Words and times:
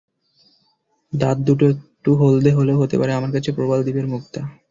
দাঁত 1.13 1.37
দুটো 1.47 1.65
একটু 1.73 2.09
হলদে 2.19 2.51
হলেও 2.57 2.81
হতে 2.81 2.95
পারে, 2.99 3.11
আমার 3.13 3.31
কাছে 3.35 3.49
প্রবাল 3.57 3.79
দ্বীপের 3.83 4.07
মুক্তা। 4.07 4.41